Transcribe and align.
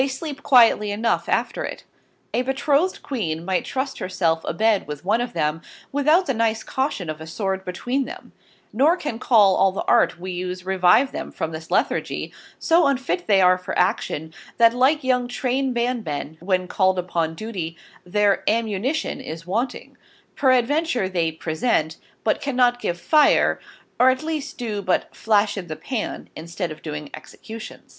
3>> 0.01 0.09
sleep 0.09 0.41
quietly 0.41 0.89
enough 0.89 1.29
after 1.29 1.63
it. 1.63 1.83
A 2.33 2.41
Betrothed 2.41 3.03
Queen 3.03 3.45
migh 3.45 3.63
trust 3.63 3.99
her 3.99 4.09
self 4.09 4.41
a 4.45 4.51
bed 4.51 4.87
with 4.87 5.05
one 5.05 5.21
of 5.21 5.33
them, 5.33 5.61
without 5.91 6.25
the 6.25 6.33
nice 6.33 6.63
Caution 6.63 7.07
of 7.07 7.21
a 7.21 7.27
Sword 7.27 7.63
between 7.63 8.05
them: 8.05 8.31
nor 8.73 8.97
can 8.97 9.19
all 9.29 9.71
the 9.71 9.83
Art 9.83 10.19
we 10.19 10.31
use 10.31 10.65
revive 10.65 11.11
them 11.11 11.31
from 11.31 11.51
this 11.51 11.69
Lethargy, 11.69 12.33
so 12.57 12.87
unfit 12.87 13.27
they 13.27 13.41
are 13.41 13.59
for 13.59 13.77
Action, 13.77 14.33
that 14.57 14.73
like 14.73 15.03
young 15.03 15.27
Train 15.27 15.71
band 15.71 16.03
men 16.03 16.35
when 16.39 16.67
called 16.67 16.97
upon 16.97 17.35
Duty, 17.35 17.77
their 18.03 18.43
Amunition 18.49 19.21
is 19.23 19.45
wanting; 19.45 19.97
peradventure 20.35 21.09
they 21.09 21.31
Present, 21.31 21.97
but 22.23 22.41
cannot 22.41 22.79
give 22.81 22.99
Fire, 22.99 23.59
or 23.99 24.09
at 24.09 24.23
least 24.23 24.57
do 24.57 24.81
but 24.81 25.15
flash 25.15 25.57
in 25.59 25.67
the 25.67 25.75
pan, 25.75 26.27
instead 26.35 26.71
of 26.71 26.81
doing 26.81 27.11
Execution. 27.13 27.83